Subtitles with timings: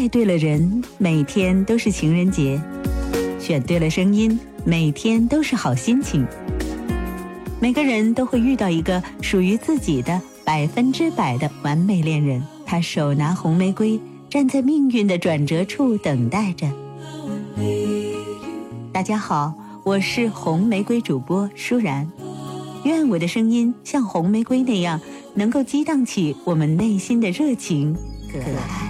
[0.00, 2.58] 爱对了人，每天都是情人节；
[3.38, 6.26] 选对了声音，每天都是好心情。
[7.60, 14.00] 每个人都会遇到一个属于自己的百分之百的完美恋人，他手拿红玫瑰，
[14.30, 16.66] 站在命运的转折处等待着。
[18.90, 19.52] 大家好，
[19.84, 22.10] 我是红玫瑰主播舒然，
[22.84, 24.98] 愿我的声音像红玫瑰那样，
[25.34, 27.94] 能够激荡起我们内心的热情、
[28.32, 28.89] 可爱。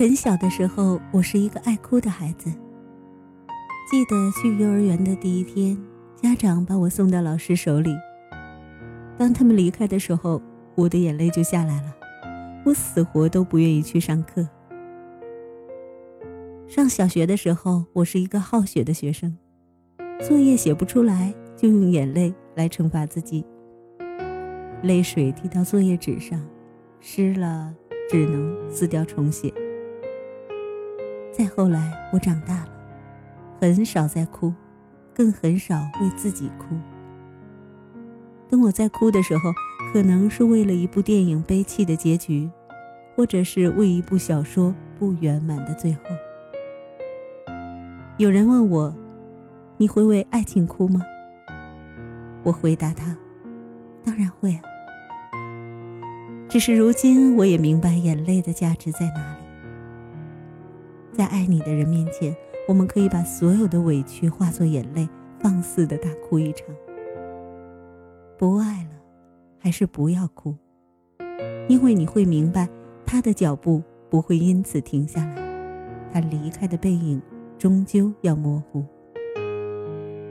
[0.00, 2.50] 很小的时候，我是一个爱哭的孩子。
[3.90, 5.76] 记得去幼儿园的第一天，
[6.16, 7.94] 家长把我送到老师手里。
[9.18, 10.40] 当他们离开的时候，
[10.74, 11.94] 我的眼泪就下来了。
[12.64, 14.48] 我死活都不愿意去上课。
[16.66, 19.36] 上小学的时候，我是一个好学的学生，
[20.22, 23.44] 作业写不出来，就用眼泪来惩罚自己。
[24.82, 26.40] 泪水滴到作业纸上，
[27.00, 27.74] 湿了
[28.08, 29.52] 只能撕掉重写。
[31.40, 32.68] 再后来，我长大了，
[33.62, 34.52] 很少再哭，
[35.14, 36.78] 更很少为自己哭。
[38.50, 39.50] 等我在哭的时候，
[39.90, 42.50] 可能是为了一部电影悲泣的结局，
[43.16, 46.00] 或者是为一部小说不圆满的最后。
[48.18, 48.94] 有人问我
[49.80, 51.00] ：“你会为爱情哭吗？”
[52.44, 53.16] 我回答他
[54.04, 54.60] ：“当然会啊。”
[56.50, 59.39] 只是如今，我也明白眼泪的价值在哪里。
[61.12, 62.34] 在爱你的人面前，
[62.68, 66.66] 我们可以把所有的委屈化作眼泪，放肆的大哭一场。
[68.38, 68.90] 不爱了，
[69.58, 70.54] 还是不要哭，
[71.68, 72.68] 因为你会明白，
[73.04, 75.36] 他的脚步不会因此停下来，
[76.12, 77.20] 他离开的背影
[77.58, 78.84] 终究要模糊。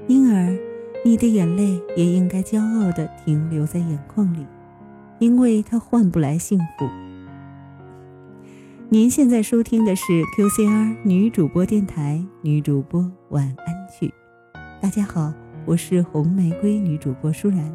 [0.08, 0.58] 因而，
[1.06, 4.46] 你的眼泪也应该骄傲地停留在眼眶里，
[5.20, 6.90] 因为他换不来幸福。
[8.92, 10.04] 您现在收听的是
[10.36, 14.12] QCR 女主播电台女主播晚安曲。
[14.82, 15.32] 大家好，
[15.64, 17.72] 我是红玫瑰女主播舒然。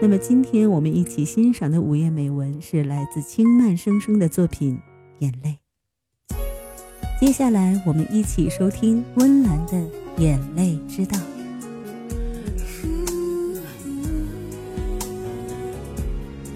[0.00, 4.76] 那么今天我们一起欣赏的午夜美文是来自轻慢生生的作品
[5.18, 5.58] 《眼泪》。
[7.20, 9.76] 接下来我们一起收听温岚的
[10.16, 11.18] 《眼泪之道》。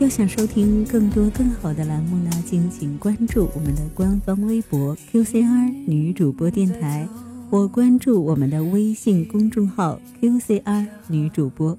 [0.04, 7.08] 要想收听更多更好的栏目呢，敬请关注我们的官方微博 QCR 女主播电台，
[7.48, 11.78] 或关注我们的微信公众号 QCR 女主播。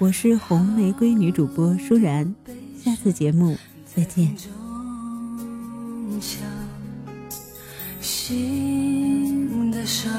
[0.00, 2.34] 我是红玫瑰女主播舒然，
[2.82, 3.56] 下次节目
[3.94, 4.34] 再见。
[8.00, 10.10] 心的伤，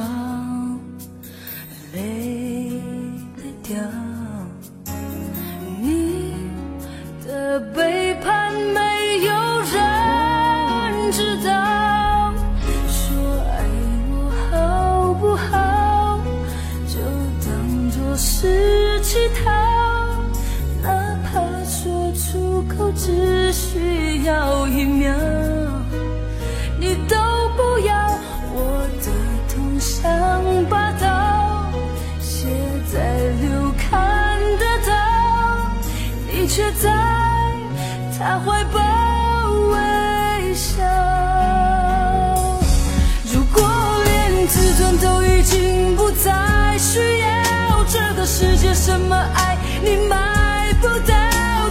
[46.83, 51.15] 需要，这个世界什么爱你买不到，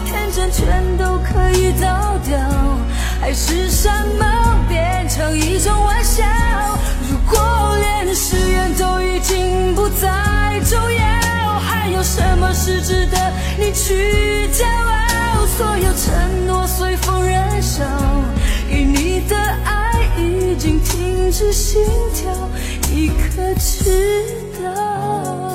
[0.07, 2.39] 天真全都可以倒掉，
[3.21, 6.25] 海誓山盟变成一种玩笑。
[7.11, 10.09] 如果连誓言都已经不再
[10.65, 13.19] 重要，还有什么是值得
[13.59, 15.47] 你去骄傲？
[15.59, 17.85] 所有承诺随风燃烧，
[18.67, 22.33] 给你的爱已经停止心跳，
[22.95, 24.23] 你可知
[24.63, 25.52] 道？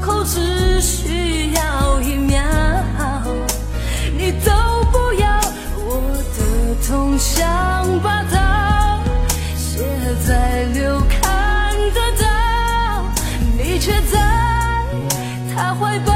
[0.00, 2.42] 口只需要一秒，
[4.16, 4.50] 你都
[4.90, 5.40] 不要，
[5.76, 6.00] 我
[6.36, 8.36] 的痛像把刀
[9.56, 9.84] 血
[10.26, 12.26] 在流看得到，
[13.56, 14.18] 你却在
[15.54, 16.12] 他怀抱